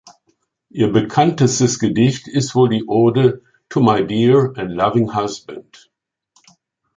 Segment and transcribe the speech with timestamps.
[0.71, 5.91] Ihr bekanntestes Gedicht ist wohl die Ode "To My Dear and Loving Husband".